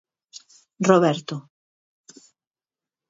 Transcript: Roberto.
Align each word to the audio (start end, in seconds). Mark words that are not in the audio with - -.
Roberto. 0.89 1.35